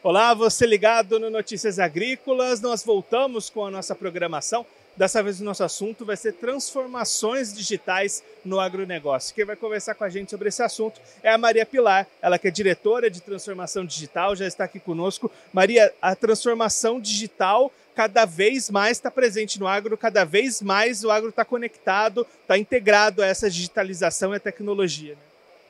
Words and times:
Olá, 0.00 0.32
você 0.32 0.64
ligado 0.64 1.18
no 1.18 1.28
Notícias 1.28 1.80
Agrícolas. 1.80 2.60
Nós 2.60 2.84
voltamos 2.84 3.50
com 3.50 3.66
a 3.66 3.70
nossa 3.70 3.96
programação. 3.96 4.64
Dessa 4.96 5.20
vez 5.24 5.40
o 5.40 5.44
nosso 5.44 5.64
assunto 5.64 6.04
vai 6.04 6.16
ser 6.16 6.34
transformações 6.34 7.52
digitais 7.52 8.22
no 8.44 8.60
agronegócio. 8.60 9.34
Quem 9.34 9.44
vai 9.44 9.56
conversar 9.56 9.96
com 9.96 10.04
a 10.04 10.08
gente 10.08 10.30
sobre 10.30 10.50
esse 10.50 10.62
assunto 10.62 11.00
é 11.20 11.32
a 11.32 11.36
Maria 11.36 11.66
Pilar, 11.66 12.06
ela 12.22 12.38
que 12.38 12.46
é 12.46 12.50
diretora 12.50 13.10
de 13.10 13.20
transformação 13.20 13.84
digital, 13.84 14.36
já 14.36 14.46
está 14.46 14.64
aqui 14.64 14.78
conosco. 14.78 15.32
Maria, 15.52 15.92
a 16.00 16.14
transformação 16.14 17.00
digital 17.00 17.72
cada 17.92 18.24
vez 18.24 18.70
mais 18.70 18.98
está 18.98 19.10
presente 19.10 19.58
no 19.58 19.66
agro, 19.66 19.98
cada 19.98 20.24
vez 20.24 20.62
mais 20.62 21.02
o 21.02 21.10
agro 21.10 21.30
está 21.30 21.44
conectado, 21.44 22.24
está 22.42 22.56
integrado 22.56 23.20
a 23.20 23.26
essa 23.26 23.50
digitalização 23.50 24.32
e 24.32 24.36
a 24.36 24.40
tecnologia. 24.40 25.14
Né? 25.14 25.20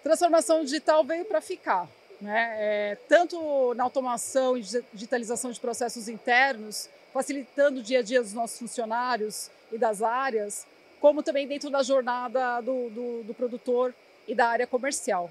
Transformação 0.02 0.62
digital 0.62 1.02
veio 1.02 1.24
para 1.24 1.40
ficar 1.40 1.88
né? 2.20 2.54
É, 2.58 2.98
tanto 3.08 3.74
na 3.74 3.84
automação 3.84 4.56
e 4.56 4.62
digitalização 4.92 5.50
de 5.50 5.60
processos 5.60 6.08
internos, 6.08 6.88
facilitando 7.12 7.80
o 7.80 7.82
dia 7.82 8.00
a 8.00 8.02
dia 8.02 8.22
dos 8.22 8.32
nossos 8.32 8.58
funcionários 8.58 9.50
e 9.72 9.78
das 9.78 10.02
áreas, 10.02 10.66
como 11.00 11.22
também 11.22 11.46
dentro 11.46 11.70
da 11.70 11.82
jornada 11.82 12.60
do, 12.60 12.90
do, 12.90 13.22
do 13.24 13.34
produtor 13.34 13.94
e 14.26 14.34
da 14.34 14.48
área 14.48 14.66
comercial. 14.66 15.30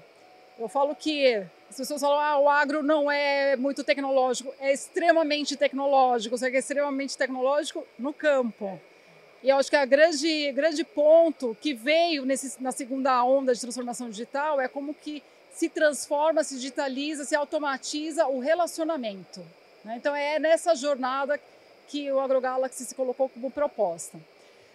Eu 0.58 0.68
falo 0.68 0.94
que 0.94 1.36
as 1.70 1.76
pessoas 1.76 2.00
falam 2.00 2.18
ah, 2.18 2.38
o 2.38 2.48
agro 2.48 2.82
não 2.82 3.10
é 3.10 3.54
muito 3.54 3.84
tecnológico, 3.84 4.52
é 4.58 4.72
extremamente 4.72 5.56
tecnológico, 5.56 6.36
que 6.36 6.46
é 6.46 6.58
extremamente 6.58 7.16
tecnológico 7.16 7.86
no 7.98 8.12
campo. 8.12 8.80
E 9.42 9.50
eu 9.50 9.56
acho 9.56 9.70
que 9.70 9.76
a 9.76 9.84
grande, 9.84 10.50
grande 10.52 10.82
ponto 10.82 11.56
que 11.60 11.72
veio 11.72 12.24
nesse, 12.24 12.60
na 12.60 12.72
segunda 12.72 13.22
onda 13.22 13.54
de 13.54 13.60
transformação 13.60 14.10
digital 14.10 14.60
é 14.60 14.66
como 14.66 14.92
que 14.92 15.22
se 15.58 15.68
transforma, 15.68 16.44
se 16.44 16.54
digitaliza, 16.54 17.24
se 17.24 17.34
automatiza 17.34 18.28
o 18.28 18.38
relacionamento. 18.38 19.44
Né? 19.84 19.96
Então 19.96 20.14
é 20.14 20.38
nessa 20.38 20.72
jornada 20.76 21.40
que 21.88 22.12
o 22.12 22.20
AgroGalaxy 22.20 22.84
se 22.84 22.94
colocou 22.94 23.28
como 23.28 23.50
proposta. 23.50 24.18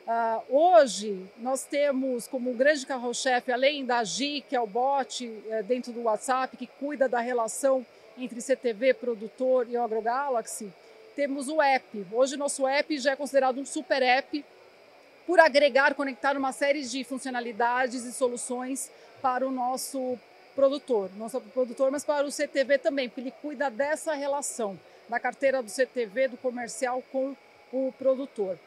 Uh, 0.06 0.58
hoje, 0.58 1.26
nós 1.38 1.64
temos 1.64 2.28
como 2.28 2.54
grande 2.54 2.86
carro-chefe, 2.86 3.50
além 3.50 3.86
da 3.86 4.04
GI, 4.04 4.42
que 4.42 4.58
é 4.58 4.60
o 4.60 4.68
bot 4.68 5.26
é, 5.50 5.64
dentro 5.64 5.94
do 5.94 6.02
WhatsApp, 6.02 6.58
que 6.58 6.68
cuida 6.68 7.08
da 7.08 7.22
relação 7.22 7.86
entre 8.18 8.42
CTV, 8.42 8.94
produtor 8.96 9.66
e 9.70 9.78
o 9.78 9.82
AgroGalaxy, 9.82 10.70
temos 11.16 11.48
o 11.48 11.62
app. 11.62 12.06
Hoje, 12.12 12.36
nosso 12.36 12.68
app 12.68 12.98
já 12.98 13.14
é 13.14 13.16
considerado 13.16 13.58
um 13.58 13.66
super 13.66 14.04
app 14.04 14.44
por 15.26 15.40
agregar, 15.40 15.96
conectar 15.96 16.36
uma 16.36 16.52
série 16.52 16.84
de 16.84 17.06
funcionalidades 17.06 18.04
e 18.04 18.12
soluções 18.12 18.92
para 19.22 19.48
o 19.48 19.52
nosso 19.52 20.20
produtor, 20.56 21.10
não 21.18 21.30
só 21.30 21.40
para 21.40 21.50
o 21.50 21.52
produtor, 21.52 21.92
mas 21.92 22.04
para 22.04 22.26
o 22.26 22.32
CTV 22.32 22.78
também, 22.78 23.10
porque 23.10 23.22
ele 23.22 23.34
cuida 23.42 23.70
dessa 23.70 24.14
relação 24.14 24.80
da 25.10 25.20
carteira 25.20 25.62
do 25.62 25.70
CTV, 25.70 26.30
do 26.30 26.38
comercial 26.38 27.04
com 27.12 27.36
o 27.72 27.94
produtor. 27.98 28.58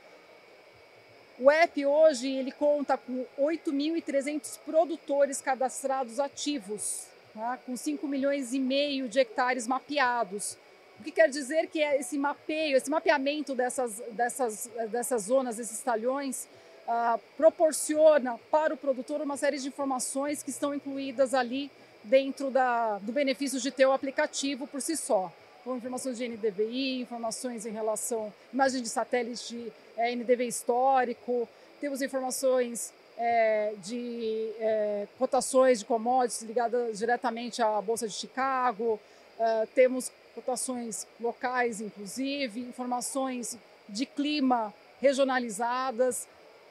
O 1.39 1.51
app 1.51 1.85
hoje 1.85 2.31
ele 2.31 2.51
conta 2.51 2.97
com 2.97 3.25
8.300 3.39 4.59
produtores 4.65 5.41
cadastrados 5.41 6.19
ativos, 6.19 7.07
tá? 7.35 7.59
com 7.67 7.77
5 7.77 8.09
milhões 8.09 8.55
e 8.55 8.59
meio 8.59 9.09
de 9.09 9.21
hectares 9.21 9.67
mapeados. 9.67 10.57
O 10.99 11.03
que 11.03 11.11
quer 11.11 11.29
dizer 11.29 11.67
que 11.67 11.83
é 11.83 12.01
esse 12.01 12.17
mapeio, 12.17 12.77
esse 12.77 12.89
mapeamento 12.89 13.55
dessas, 13.55 13.99
dessas, 14.13 14.71
dessas 14.91 15.23
zonas, 15.25 15.57
desses 15.57 15.81
talhões, 15.81 16.49
uh, 16.87 17.21
proporciona 17.37 18.39
para 18.51 18.75
o 18.75 18.77
produtor 18.77 19.21
uma 19.21 19.37
série 19.37 19.59
de 19.59 19.69
informações 19.69 20.43
que 20.43 20.51
estão 20.51 20.75
incluídas 20.75 21.35
ali 21.35 21.71
dentro 22.03 22.51
da, 22.51 22.99
do 22.99 23.13
benefício 23.13 23.61
de 23.61 23.71
ter 23.71 23.87
o 23.87 23.93
aplicativo 23.93 24.67
por 24.67 24.81
si 24.81 24.97
só. 24.97 25.33
Com 25.65 25.77
informações 25.77 26.17
de 26.17 26.29
NDVI, 26.29 27.01
informações 27.01 27.67
em 27.67 27.73
relação, 27.73 28.33
imagens 28.53 28.83
de 28.83 28.89
satélite 28.89 29.73
é, 29.97 30.15
NDV 30.15 30.47
histórico, 30.47 31.49
temos 31.81 32.01
informações 32.01 32.93
é, 33.19 33.75
de 33.83 34.53
é, 34.61 35.09
cotações 35.19 35.81
de 35.81 35.85
commodities 35.85 36.43
ligadas 36.43 36.99
diretamente 36.99 37.61
à 37.63 37.81
Bolsa 37.81 38.07
de 38.07 38.15
Chicago, 38.15 39.01
é, 39.39 39.67
temos 39.75 40.13
cotações 40.35 41.07
locais, 41.21 41.81
inclusive, 41.81 42.61
informações 42.61 43.59
de 43.89 44.07
clima 44.07 44.73
regionalizadas, 45.01 46.29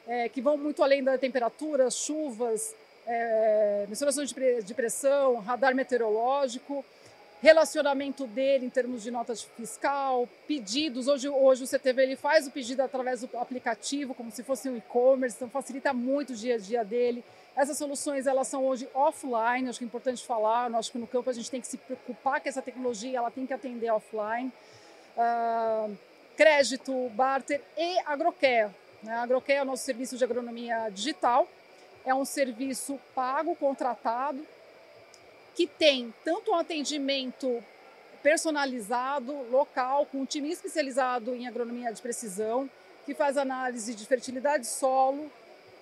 é, 0.08 0.30
que 0.30 0.42
vão 0.42 0.58
muito 0.58 0.84
além 0.84 1.04
da 1.04 1.18
temperatura, 1.18 1.90
chuvas, 1.90 2.76
é, 3.08 3.88
de 4.64 4.74
pressão, 4.74 5.38
radar 5.38 5.76
meteorológico, 5.76 6.84
relacionamento 7.42 8.26
dele 8.26 8.66
em 8.66 8.70
termos 8.70 9.04
de 9.04 9.12
nota 9.12 9.36
fiscal, 9.36 10.28
pedidos. 10.48 11.08
Hoje, 11.08 11.30
hoje 11.30 11.64
o 11.64 11.68
CTV 11.68 12.02
ele 12.02 12.16
faz 12.16 12.48
o 12.48 12.52
pedido 12.52 12.82
através 12.82 13.22
do 13.22 13.38
aplicativo, 13.38 14.16
como 14.16 14.32
se 14.32 14.44
fosse 14.44 14.68
um 14.70 14.78
e-commerce, 14.78 15.36
então 15.36 15.50
facilita 15.50 15.94
muito 15.94 16.34
o 16.34 16.36
dia 16.36 16.56
a 16.56 16.58
dia 16.58 16.84
dele. 16.84 17.24
Essas 17.56 17.78
soluções 17.78 18.28
elas 18.28 18.48
são 18.48 18.66
hoje 18.66 18.88
offline, 18.94 19.70
acho 19.70 19.80
que 19.80 19.86
é 19.86 19.88
importante 19.88 20.26
falar. 20.26 20.70
Eu 20.70 20.78
acho 20.78 20.92
que 20.92 20.98
no 20.98 21.08
campo 21.08 21.30
a 21.30 21.34
gente 21.34 21.50
tem 21.50 21.62
que 21.62 21.68
se 21.68 21.78
preocupar 21.78 22.42
que 22.42 22.50
essa 22.50 22.62
tecnologia 22.62 23.18
ela 23.18 23.32
tem 23.32 23.46
que 23.46 23.54
atender 23.54 23.92
offline. 23.92 24.52
Uh, 25.16 25.96
crédito, 26.36 27.10
barter 27.10 27.62
e 27.78 28.00
agrocare. 28.06 28.72
A 29.08 29.22
Agrocare 29.22 29.60
é 29.60 29.62
o 29.62 29.66
nosso 29.66 29.84
serviço 29.84 30.18
de 30.18 30.24
agronomia 30.24 30.90
digital. 30.90 31.48
É 32.04 32.14
um 32.14 32.26
serviço 32.26 33.00
pago, 33.14 33.56
contratado, 33.56 34.46
que 35.54 35.68
tem 35.68 36.14
tanto 36.24 36.52
um 36.52 36.56
atendimento 36.56 37.64
personalizado, 38.24 39.32
local, 39.52 40.06
com 40.08 40.22
um 40.22 40.26
time 40.26 40.52
especializado 40.52 41.36
em 41.36 41.48
agronomia 41.48 41.94
de 41.94 42.02
precisão, 42.02 42.70
que 43.06 43.14
faz 43.14 43.38
análise 43.38 43.94
de 43.94 44.06
fertilidade 44.06 44.64
de 44.64 44.70
solo, 44.70 45.32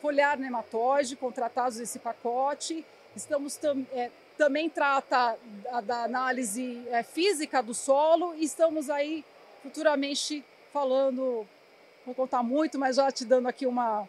foliar 0.01 0.37
nematóide, 0.37 1.15
contratados 1.15 1.77
nesse 1.77 1.99
pacote. 1.99 2.85
Estamos 3.15 3.55
tam, 3.55 3.85
é, 3.93 4.11
também 4.37 4.69
trata 4.69 5.37
da, 5.63 5.81
da 5.81 6.03
análise 6.03 6.85
é, 6.89 7.03
física 7.03 7.63
do 7.63 7.73
solo 7.73 8.33
e 8.35 8.43
estamos 8.43 8.89
aí 8.89 9.23
futuramente 9.61 10.43
falando 10.73 11.47
vou 12.05 12.13
contar 12.13 12.43
muito, 12.43 12.77
mas 12.77 12.97
já 12.97 13.11
te 13.11 13.25
dando 13.25 13.47
aqui 13.47 13.65
uma, 13.65 14.07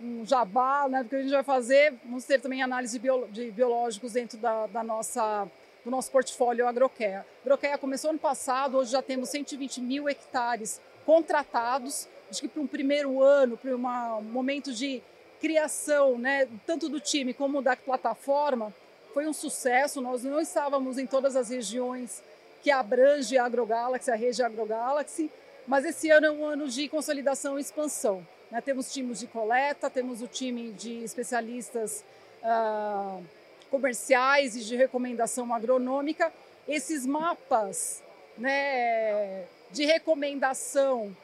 um 0.00 0.24
jabá, 0.26 0.88
né, 0.88 1.02
porque 1.02 1.16
a 1.16 1.22
gente 1.22 1.32
vai 1.32 1.42
fazer, 1.42 1.94
vamos 2.04 2.24
ter 2.24 2.40
também 2.40 2.62
análise 2.62 2.98
bio, 2.98 3.26
de 3.30 3.50
biológicos 3.50 4.12
dentro 4.12 4.38
da, 4.38 4.66
da, 4.66 4.82
nossa, 4.82 5.48
do 5.84 5.90
nosso 5.90 6.10
portfólio 6.10 6.66
Agrocare. 6.66 7.24
Agrocare 7.44 7.78
começou 7.78 8.10
ano 8.10 8.18
passado, 8.18 8.78
hoje 8.78 8.92
já 8.92 9.02
temos 9.02 9.28
120 9.30 9.80
mil 9.80 10.08
hectares 10.08 10.80
contratados, 11.06 12.08
acho 12.30 12.40
que 12.40 12.48
para 12.48 12.62
um 12.62 12.66
primeiro 12.66 13.22
ano, 13.22 13.56
para 13.56 13.74
um 13.74 14.22
momento 14.22 14.72
de 14.72 15.02
criação, 15.40 16.18
né, 16.18 16.46
tanto 16.66 16.88
do 16.88 17.00
time 17.00 17.32
como 17.32 17.62
da 17.62 17.74
plataforma, 17.74 18.72
foi 19.14 19.26
um 19.26 19.32
sucesso, 19.32 20.00
nós 20.00 20.22
não 20.22 20.40
estávamos 20.40 20.98
em 20.98 21.06
todas 21.06 21.34
as 21.34 21.48
regiões 21.48 22.22
que 22.62 22.70
abrange 22.70 23.38
a 23.38 23.46
AgroGalaxy, 23.46 24.10
a 24.10 24.14
rede 24.14 24.42
AgroGalaxy, 24.42 25.30
mas 25.66 25.84
esse 25.84 26.10
ano 26.10 26.26
é 26.26 26.30
um 26.30 26.44
ano 26.44 26.68
de 26.68 26.88
consolidação 26.88 27.58
e 27.58 27.62
expansão. 27.62 28.26
Né? 28.50 28.60
Temos 28.60 28.92
times 28.92 29.20
de 29.20 29.26
coleta, 29.26 29.88
temos 29.88 30.22
o 30.22 30.26
time 30.26 30.72
de 30.72 31.04
especialistas 31.04 32.04
uh, 32.42 33.22
comerciais 33.70 34.56
e 34.56 34.60
de 34.60 34.76
recomendação 34.76 35.52
agronômica. 35.54 36.32
Esses 36.66 37.06
mapas 37.06 38.02
né, 38.36 39.44
de 39.70 39.84
recomendação, 39.84 41.16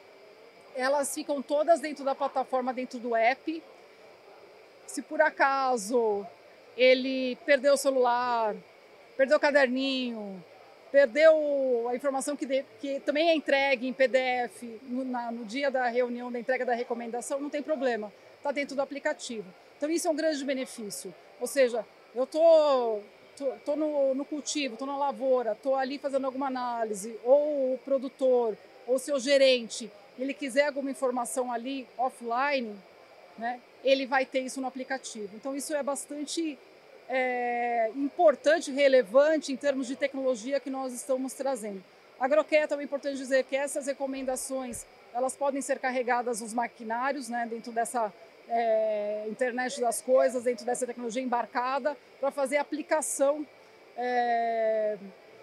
elas 0.75 1.13
ficam 1.13 1.41
todas 1.41 1.79
dentro 1.79 2.05
da 2.05 2.15
plataforma, 2.15 2.73
dentro 2.73 2.99
do 2.99 3.15
app. 3.15 3.61
Se 4.85 5.01
por 5.01 5.21
acaso 5.21 6.25
ele 6.77 7.35
perdeu 7.45 7.73
o 7.73 7.77
celular, 7.77 8.55
perdeu 9.17 9.37
o 9.37 9.39
caderninho, 9.39 10.41
perdeu 10.91 11.87
a 11.89 11.95
informação 11.95 12.35
que, 12.35 12.45
de, 12.45 12.63
que 12.79 12.99
também 13.01 13.29
é 13.29 13.35
entregue 13.35 13.87
em 13.87 13.93
PDF 13.93 14.63
no, 14.83 15.03
na, 15.03 15.31
no, 15.31 15.45
dia 15.45 15.69
da 15.69 15.87
reunião 15.87 16.31
da 16.31 16.39
entrega 16.39 16.65
da 16.65 16.73
recomendação, 16.73 17.39
não 17.39 17.49
tem 17.49 17.61
problema, 17.61 18.11
está 18.37 18.51
dentro 18.51 18.75
do 18.75 18.81
aplicativo. 18.81 19.45
Então 19.77 19.89
isso 19.89 20.07
é 20.07 20.11
um 20.11 20.15
grande 20.15 20.43
benefício. 20.43 21.13
Ou 21.39 21.47
seja, 21.47 21.85
eu 22.15 22.25
tô, 22.25 22.99
tô, 23.35 23.51
tô 23.65 23.75
no, 23.75 24.15
no, 24.15 24.25
cultivo, 24.25 24.73
estou 24.73 24.87
na 24.87 24.97
lavoura, 24.97 25.51
estou 25.51 25.75
ali 25.75 25.97
fazendo 25.97 26.25
alguma 26.25 26.47
análise, 26.47 27.17
ou 27.23 27.73
o 27.73 27.79
produtor, 27.83 28.57
ou 28.87 28.97
seu 28.97 29.19
gerente, 29.19 29.91
ele 30.17 30.33
quiser 30.33 30.67
alguma 30.67 30.89
informação 30.89 31.51
ali 31.51 31.87
offline, 31.97 32.75
né, 33.37 33.59
ele 33.83 34.05
vai 34.05 34.25
ter 34.25 34.39
isso 34.39 34.59
no 34.59 34.67
aplicativo. 34.67 35.29
Então 35.35 35.55
isso 35.55 35.75
é 35.75 35.83
bastante 35.83 36.57
é, 37.09 37.91
importante, 37.95 38.71
relevante 38.71 39.51
em 39.51 39.55
termos 39.55 39.87
de 39.87 39.95
tecnologia 39.95 40.59
que 40.59 40.69
nós 40.69 40.93
estamos 40.93 41.33
trazendo. 41.33 41.83
Agroqueta 42.19 42.75
é 42.75 42.83
importante 42.83 43.17
dizer 43.17 43.43
que 43.43 43.55
essas 43.55 43.85
recomendações 43.87 44.85
elas 45.13 45.35
podem 45.35 45.61
ser 45.61 45.79
carregadas 45.79 46.41
nos 46.41 46.53
maquinários, 46.53 47.29
né, 47.29 47.47
dentro 47.49 47.71
dessa 47.71 48.13
é, 48.47 49.25
internet 49.29 49.79
das 49.81 50.01
coisas, 50.01 50.43
dentro 50.43 50.65
dessa 50.65 50.85
tecnologia 50.85 51.21
embarcada, 51.21 51.97
para 52.19 52.29
fazer 52.31 52.57
aplicação 52.57 53.45
é, 53.95 54.97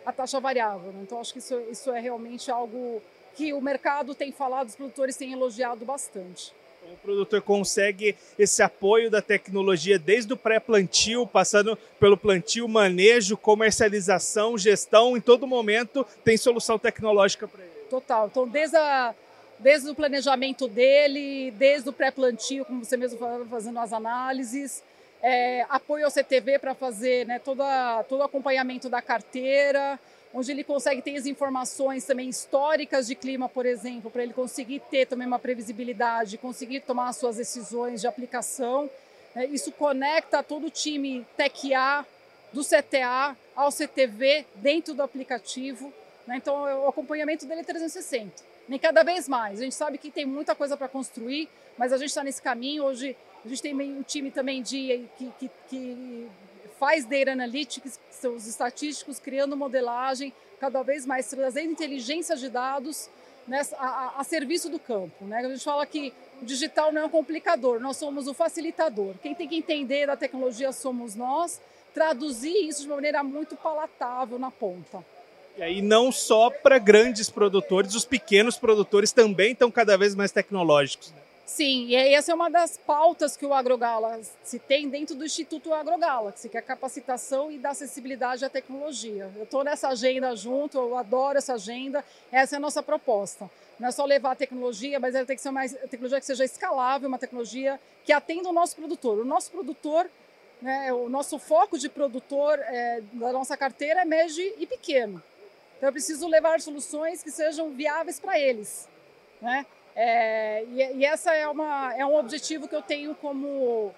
a 0.05 0.13
taxa 0.13 0.39
variável. 0.39 0.93
Né? 0.93 1.01
Então, 1.03 1.21
acho 1.21 1.33
que 1.33 1.39
isso, 1.39 1.59
isso 1.71 1.91
é 1.91 2.01
realmente 2.01 2.51
algo 2.51 3.03
que 3.35 3.53
o 3.53 3.61
mercado 3.61 4.15
tem 4.15 4.31
falado, 4.31 4.69
os 4.69 4.77
produtores 4.77 5.17
têm 5.17 5.33
elogiado 5.33 5.85
bastante. 5.85 6.55
O 6.93 6.97
produtor 6.97 7.43
consegue 7.43 8.17
esse 8.39 8.63
apoio 8.63 9.11
da 9.11 9.21
tecnologia 9.21 9.99
desde 9.99 10.33
o 10.33 10.37
pré-plantio, 10.37 11.27
passando 11.27 11.79
pelo 11.99 12.17
plantio, 12.17 12.67
manejo, 12.69 13.37
comercialização, 13.37 14.57
gestão, 14.57 15.17
em 15.17 15.21
todo 15.21 15.47
momento 15.47 16.07
tem 16.25 16.37
solução 16.37 16.79
tecnológica 16.79 17.47
para 17.47 17.63
ele. 17.63 17.73
Total. 17.91 18.27
Então, 18.27 18.49
desde, 18.49 18.77
a, 18.77 19.15
desde 19.59 19.91
o 19.91 19.95
planejamento 19.95 20.67
dele, 20.67 21.51
desde 21.53 21.89
o 21.89 21.93
pré-plantio, 21.93 22.65
como 22.65 22.85
você 22.85 22.97
mesmo 22.97 23.19
falou, 23.19 23.47
fazendo 23.47 23.79
as 23.79 23.93
análises, 23.93 24.83
é, 25.25 25.65
apoio 25.71 26.05
ao 26.05 26.11
CTV 26.11 26.59
para 26.59 26.75
fazer 26.75 27.27
né, 27.27 27.39
toda, 27.39 28.05
todo 28.07 28.21
o 28.21 28.25
acompanhamento 28.25 28.91
da 28.91 29.01
carteira, 29.01 29.99
onde 30.35 30.51
ele 30.53 30.63
consegue 30.63 31.01
ter 31.01 31.17
as 31.17 31.25
informações 31.25 32.05
também 32.05 32.29
históricas 32.29 33.07
de 33.07 33.15
clima, 33.15 33.49
por 33.49 33.65
exemplo, 33.65 34.11
para 34.11 34.23
ele 34.23 34.35
conseguir 34.35 34.81
ter 34.91 35.07
também 35.07 35.27
uma 35.27 35.39
previsibilidade, 35.39 36.37
conseguir 36.37 36.81
tomar 36.81 37.09
as 37.09 37.17
suas 37.17 37.37
decisões 37.37 38.03
de 38.03 38.07
aplicação. 38.07 38.91
É, 39.35 39.47
isso 39.47 39.73
conecta 39.73 40.43
todo 40.43 40.67
o 40.67 40.71
time 40.71 41.27
TecA, 41.39 42.05
do 42.53 42.63
CTA 42.63 43.35
ao 43.57 43.71
CTV 43.71 44.45
dentro 44.57 44.93
do 44.93 45.03
aplicativo. 45.03 45.91
Né? 46.27 46.37
Então, 46.37 46.85
o 46.85 46.89
acompanhamento 46.89 47.47
dele 47.47 47.63
é 47.63 47.65
360. 47.65 48.31
Nem 48.69 48.79
cada 48.79 49.03
vez 49.03 49.27
mais. 49.27 49.59
A 49.59 49.65
gente 49.65 49.75
sabe 49.75 49.97
que 49.97 50.11
tem 50.11 50.27
muita 50.27 50.55
coisa 50.55 50.77
para 50.77 50.87
construir, 50.87 51.49
mas 51.79 51.93
a 51.93 51.97
gente 51.97 52.11
está 52.11 52.23
nesse 52.23 52.43
caminho. 52.43 52.85
Hoje, 52.85 53.17
a 53.45 53.49
gente 53.49 53.61
tem 53.61 53.75
um 53.75 54.03
time 54.03 54.31
também 54.31 54.63
de, 54.63 55.05
que, 55.19 55.33
que, 55.39 55.51
que 55.69 56.29
faz 56.79 57.05
data 57.05 57.33
analytics, 57.33 57.97
que 57.97 58.15
são 58.15 58.35
os 58.35 58.47
estatísticos, 58.47 59.19
criando 59.19 59.57
modelagem, 59.57 60.33
cada 60.59 60.83
vez 60.83 61.05
mais 61.05 61.29
trazendo 61.29 61.71
inteligência 61.71 62.37
de 62.37 62.49
dados 62.49 63.09
nessa, 63.47 63.77
a, 63.77 64.21
a, 64.21 64.25
serviço 64.25 64.71
do 64.71 64.79
campo. 64.79 65.25
Né? 65.27 65.39
A 65.39 65.49
gente 65.49 65.65
fala 65.65 65.85
que 65.85 66.13
o 66.41 66.45
digital 66.45 66.91
não 66.91 67.03
é 67.03 67.05
um 67.05 67.11
complicador, 67.11 67.81
nós 67.81 67.97
somos 67.97 68.27
o 68.27 68.35
facilitador. 68.35 69.15
Quem 69.23 69.35
tem 69.35 69.47
que 69.47 69.57
entender 69.57 70.07
da 70.07 70.17
tecnologia 70.17 70.73
somos 70.73 71.15
nós, 71.15 71.61
traduzir 71.93 72.67
isso 72.67 72.83
de 72.83 72.87
uma 72.89 72.97
maneira 72.97 73.23
muito 73.23 73.57
palatável 73.57 74.39
na 74.39 74.51
ponta. 74.51 75.05
E 75.57 75.63
aí 75.63 75.83
não 75.83 76.11
só 76.11 76.51
para 76.51 76.79
grandes 76.79 77.31
produtores, 77.31 77.95
os 77.95 78.05
pequenos 78.05 78.57
produtores 78.57 79.13
também 79.13 79.53
estão 79.53 79.71
cada 79.71 79.97
vez 79.97 80.15
mais 80.15 80.33
tecnológicos. 80.33 81.13
Né? 81.13 81.24
Sim, 81.47 81.89
e 81.89 81.95
essa 81.95 82.33
é 82.33 82.35
uma 82.35 82.49
das 82.49 82.79
pautas 82.79 83.37
que 83.37 83.45
o 83.45 83.53
AgroGalaxy 83.53 84.59
tem 84.61 84.89
dentro 84.89 85.15
do 85.15 85.27
Instituto 85.27 85.75
AgroGalaxy, 85.75 86.49
que 86.49 86.57
é 86.57 86.63
capacitação 86.63 87.53
e 87.53 87.59
da 87.59 87.71
acessibilidade 87.71 88.45
à 88.45 88.49
tecnologia. 88.49 89.31
Eu 89.37 89.45
estou 89.45 89.63
nessa 89.63 89.89
agenda 89.89 90.35
junto, 90.35 90.79
eu 90.79 90.97
adoro 90.97 91.37
essa 91.37 91.55
agenda, 91.55 92.03
essa 92.33 92.57
é 92.57 92.59
a 92.59 92.61
nossa 92.61 92.83
proposta. 92.83 93.51
Não 93.79 93.89
é 93.89 93.91
só 93.91 94.07
levar 94.07 94.33
a 94.33 94.37
tecnologia, 94.37 94.99
mas 94.99 95.15
ela 95.15 95.27
tem 95.27 95.37
que 95.37 95.43
ser 95.43 95.51
uma 95.51 95.69
tecnologia 95.69 96.19
que 96.19 96.27
seja 96.27 96.45
escalável, 96.45 97.09
uma 97.09 97.19
tecnologia 97.19 97.79
que 98.05 98.13
atenda 98.13 98.49
o 98.49 98.53
nosso 98.53 98.75
produtor. 98.75 99.19
O 99.19 99.25
nosso 99.25 99.51
produtor, 99.51 100.09
né, 100.63 100.93
o 100.95 101.11
nosso 101.11 101.39
foco 101.39 101.77
de 101.77 101.91
produtor 101.91 102.59
é, 102.61 103.03
da 103.13 103.33
nossa 103.33 103.55
carteira 103.55 104.01
é 104.01 104.05
médio 104.05 104.43
e 104.59 104.67
pequeno. 104.67 105.23
Então 105.77 105.89
eu 105.89 105.93
preciso 105.93 106.27
levar 106.27 106.61
soluções 106.63 107.23
que 107.23 107.31
sejam 107.31 107.71
viáveis 107.71 108.19
para 108.19 108.39
eles. 108.39 108.89
Né? 109.43 109.67
É, 109.97 110.65
e, 110.65 110.99
e, 110.99 111.05
essa 111.05 111.33
é, 111.35 111.47
uma, 111.47 111.95
é 111.97 112.05
um 112.05 112.17
objetivo 112.17 112.67
que 112.67 112.75
eu 112.75 112.83
tenho 112.83 113.15
como, 113.15 113.95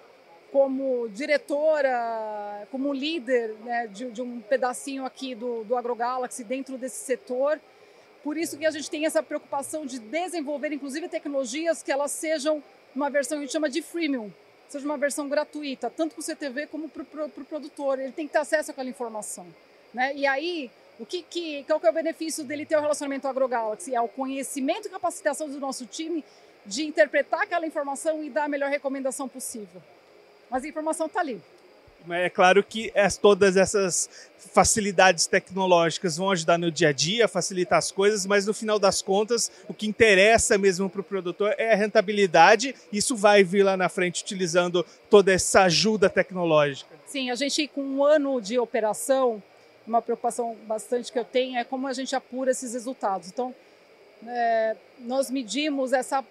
como 0.51 1.09
diretora, 1.09 2.67
como 2.71 2.93
líder 2.93 3.55
né, 3.63 3.87
de, 3.87 4.11
de, 4.11 4.21
um 4.21 4.39
pedacinho 4.41 5.05
aqui 5.05 5.33
do, 5.33 5.63
do 5.63 5.75
AgroGalaxy 5.75 6.43
dentro 6.43 6.77
desse 6.77 7.03
setor. 7.03 7.59
Por 8.23 8.37
isso 8.37 8.57
que 8.57 8.65
a 8.65 8.71
gente 8.71 8.89
tem 8.89 9.05
essa 9.05 9.23
preocupação 9.23 9.85
de 9.85 9.99
desenvolver, 9.99 10.71
inclusive, 10.71 11.07
tecnologias 11.07 11.81
que 11.81 11.91
elas 11.91 12.11
sejam 12.11 12.61
uma 12.95 13.09
versão 13.09 13.37
que 13.37 13.43
a 13.43 13.45
gente 13.45 13.53
chama 13.53 13.69
de 13.69 13.81
freemium, 13.81 14.31
seja 14.67 14.85
uma 14.85 14.97
versão 14.97 15.27
gratuita, 15.29 15.89
tanto 15.89 16.13
para 16.13 16.19
o 16.19 16.23
CTV 16.23 16.67
como 16.67 16.89
para 16.89 17.03
o 17.03 17.05
pro, 17.05 17.29
pro 17.29 17.45
produtor. 17.45 17.99
Ele 17.99 18.11
tem 18.11 18.27
que 18.27 18.33
ter 18.33 18.39
acesso 18.39 18.71
àquela 18.71 18.89
informação. 18.89 19.47
Né? 19.93 20.13
E 20.15 20.27
aí, 20.27 20.69
o 20.99 21.05
que, 21.05 21.21
que, 21.21 21.63
qual 21.63 21.79
que 21.79 21.85
é 21.85 21.89
o 21.89 21.93
benefício 21.93 22.43
dele 22.43 22.65
ter 22.65 22.75
o 22.75 22.79
um 22.79 22.81
relacionamento 22.81 23.27
AgroGalaxy? 23.27 23.93
É 23.93 24.01
o 24.01 24.07
conhecimento 24.07 24.87
e 24.87 24.91
capacitação 24.91 25.49
do 25.49 25.59
nosso 25.59 25.85
time 25.85 26.23
de 26.65 26.83
interpretar 26.83 27.41
aquela 27.41 27.65
informação 27.65 28.23
e 28.23 28.29
dar 28.29 28.45
a 28.45 28.47
melhor 28.47 28.69
recomendação 28.69 29.27
possível. 29.27 29.81
Mas 30.49 30.63
a 30.63 30.67
informação 30.67 31.07
está 31.07 31.19
ali. 31.19 31.41
É 32.09 32.29
claro 32.29 32.63
que 32.63 32.91
todas 33.21 33.57
essas 33.57 34.09
facilidades 34.53 35.27
tecnológicas 35.27 36.15
vão 36.15 36.31
ajudar 36.31 36.57
no 36.57 36.71
dia 36.71 36.89
a 36.89 36.91
dia, 36.91 37.27
facilitar 37.27 37.77
as 37.77 37.91
coisas, 37.91 38.25
mas 38.25 38.45
no 38.45 38.53
final 38.53 38.79
das 38.79 39.01
contas, 39.01 39.51
o 39.67 39.73
que 39.73 39.87
interessa 39.87 40.57
mesmo 40.57 40.89
para 40.89 41.01
o 41.01 41.03
produtor 41.03 41.53
é 41.57 41.73
a 41.73 41.75
rentabilidade. 41.75 42.73
Isso 42.93 43.15
vai 43.15 43.43
vir 43.43 43.63
lá 43.63 43.75
na 43.75 43.89
frente 43.89 44.23
utilizando 44.23 44.85
toda 45.09 45.33
essa 45.33 45.63
ajuda 45.63 46.09
tecnológica. 46.09 46.95
Sim, 47.05 47.29
a 47.29 47.35
gente 47.35 47.67
com 47.67 47.81
um 47.81 48.03
ano 48.03 48.39
de 48.39 48.57
operação, 48.57 49.43
uma 49.87 50.01
preocupação 50.01 50.55
bastante 50.67 51.11
que 51.11 51.17
eu 51.17 51.25
tenho 51.25 51.57
é 51.57 51.63
como 51.63 51.87
a 51.87 51.93
gente 51.93 52.15
apura 52.15 52.51
esses 52.51 52.73
resultados. 52.73 53.29
Então, 53.29 53.55
é, 54.27 54.75
nós 54.99 55.31
medimos 55.31 55.93
essa 55.93 56.23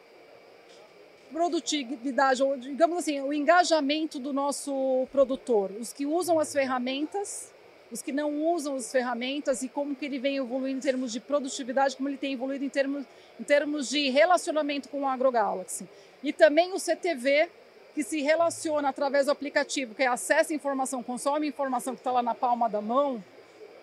produtividade, 1.33 2.43
ou 2.43 2.57
digamos 2.57 2.99
assim, 2.99 3.21
o 3.21 3.33
engajamento 3.33 4.19
do 4.19 4.33
nosso 4.33 5.07
produtor, 5.11 5.71
os 5.81 5.93
que 5.93 6.07
usam 6.07 6.39
as 6.39 6.53
ferramentas, 6.53 7.53
os 7.91 8.03
que 8.03 8.13
não 8.13 8.43
usam 8.45 8.77
as 8.77 8.91
ferramentas 8.91 9.63
e 9.63 9.69
como 9.69 9.95
que 9.95 10.05
ele 10.05 10.19
vem 10.19 10.37
evoluindo 10.37 10.79
em 10.79 10.81
termos 10.81 11.13
de 11.13 11.21
produtividade, 11.21 11.97
como 11.97 12.09
ele 12.09 12.17
tem 12.17 12.33
evoluído 12.33 12.65
em 12.65 12.69
termos, 12.69 13.05
em 13.41 13.45
termos 13.45 13.89
de 13.89 14.09
relacionamento 14.11 14.89
com 14.89 15.03
o 15.03 15.07
AgroGalaxy. 15.07 15.89
E 16.23 16.33
também 16.33 16.73
o 16.73 16.79
CTV, 16.79 17.49
que 17.95 18.03
se 18.03 18.21
relaciona 18.21 18.89
através 18.89 19.27
do 19.27 19.33
aplicativo, 19.33 19.95
que 19.95 20.03
acessa 20.03 20.53
informação, 20.53 21.03
consome 21.03 21.49
informação 21.49 21.95
que 21.95 22.01
está 22.01 22.13
lá 22.13 22.23
na 22.23 22.35
palma 22.35 22.69
da 22.69 22.81
mão, 22.81 23.23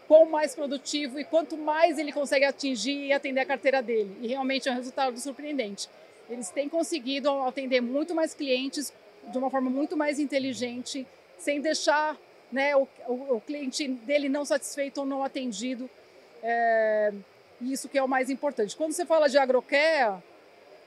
quão 0.08 0.26
mais 0.30 0.56
produtivo 0.56 1.20
e 1.20 1.24
quanto 1.24 1.58
mais 1.58 1.98
ele 1.98 2.12
consegue 2.12 2.46
atingir 2.46 3.08
e 3.08 3.14
atender 3.14 3.42
a 3.42 3.46
carteira 3.46 3.82
dele. 3.82 4.16
E 4.22 4.28
realmente 4.28 4.68
é 4.68 4.72
um 4.72 4.76
resultado 4.76 5.20
surpreendente. 5.20 5.90
Eles 6.30 6.50
têm 6.50 6.70
conseguido 6.70 7.30
atender 7.44 7.82
muito 7.82 8.16
mais 8.16 8.34
clientes 8.34 8.94
de 9.28 9.38
uma 9.38 9.50
forma 9.50 9.70
muito 9.70 9.96
mais 9.96 10.20
inteligente, 10.20 11.06
sem 11.38 11.62
deixar 11.62 12.18
né, 12.52 12.76
o, 12.76 12.88
o, 13.08 13.38
o 13.38 13.42
cliente 13.42 13.88
dele 13.88 14.30
não 14.30 14.46
satisfeito 14.46 15.00
ou 15.00 15.06
não 15.06 15.24
atendido. 15.24 15.90
É, 16.42 17.14
isso 17.62 17.88
que 17.88 17.98
é 17.98 18.04
o 18.04 18.08
mais 18.08 18.30
importante. 18.30 18.76
Quando 18.76 18.92
você 18.92 19.06
fala 19.06 19.30
de 19.30 19.38
agrocare, 19.38 20.22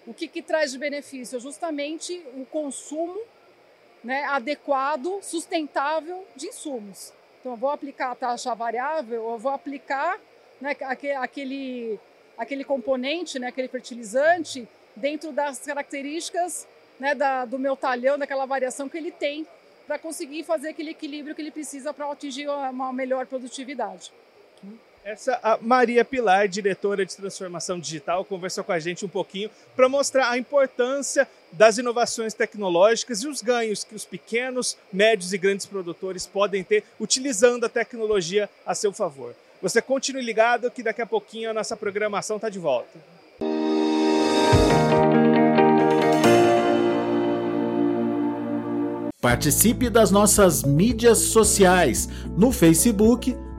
o 0.06 0.14
que, 0.14 0.28
que 0.28 0.42
traz 0.42 0.72
de 0.72 0.78
benefício? 0.78 1.40
Justamente 1.40 2.22
o 2.36 2.44
consumo 2.46 3.18
né, 4.04 4.24
adequado, 4.24 5.20
sustentável 5.22 6.24
de 6.36 6.46
insumos. 6.48 7.12
Então, 7.46 7.54
vou 7.54 7.70
aplicar 7.70 8.10
a 8.10 8.14
taxa 8.16 8.52
variável, 8.56 9.30
eu 9.30 9.38
vou 9.38 9.52
aplicar 9.52 10.18
né, 10.60 10.76
aquele, 11.16 11.96
aquele 12.36 12.64
componente, 12.64 13.38
né, 13.38 13.46
aquele 13.46 13.68
fertilizante, 13.68 14.66
dentro 14.96 15.30
das 15.30 15.60
características 15.60 16.66
né, 16.98 17.14
da, 17.14 17.44
do 17.44 17.56
meu 17.56 17.76
talhão, 17.76 18.18
daquela 18.18 18.46
variação 18.46 18.88
que 18.88 18.98
ele 18.98 19.12
tem, 19.12 19.46
para 19.86 19.96
conseguir 19.96 20.42
fazer 20.42 20.70
aquele 20.70 20.90
equilíbrio 20.90 21.36
que 21.36 21.40
ele 21.40 21.52
precisa 21.52 21.94
para 21.94 22.10
atingir 22.10 22.48
uma 22.48 22.92
melhor 22.92 23.26
produtividade. 23.26 24.10
Essa 25.04 25.38
a 25.40 25.56
Maria 25.58 26.04
Pilar, 26.04 26.48
diretora 26.48 27.06
de 27.06 27.16
transformação 27.16 27.78
digital, 27.78 28.24
conversou 28.24 28.64
com 28.64 28.72
a 28.72 28.80
gente 28.80 29.04
um 29.04 29.08
pouquinho 29.08 29.48
para 29.76 29.88
mostrar 29.88 30.30
a 30.30 30.36
importância 30.36 31.28
das 31.56 31.78
inovações 31.78 32.34
tecnológicas 32.34 33.22
e 33.22 33.28
os 33.28 33.42
ganhos 33.42 33.82
que 33.82 33.94
os 33.94 34.04
pequenos, 34.04 34.76
médios 34.92 35.32
e 35.32 35.38
grandes 35.38 35.66
produtores 35.66 36.26
podem 36.26 36.62
ter 36.62 36.84
utilizando 37.00 37.64
a 37.64 37.68
tecnologia 37.68 38.48
a 38.64 38.74
seu 38.74 38.92
favor. 38.92 39.34
Você 39.62 39.80
continue 39.80 40.22
ligado 40.22 40.70
que 40.70 40.82
daqui 40.82 41.00
a 41.00 41.06
pouquinho 41.06 41.50
a 41.50 41.54
nossa 41.54 41.76
programação 41.76 42.36
está 42.36 42.48
de 42.48 42.58
volta. 42.58 42.98
Participe 49.20 49.90
das 49.90 50.10
nossas 50.10 50.62
mídias 50.62 51.18
sociais 51.18 52.08
no 52.36 52.52
Facebook 52.52 53.36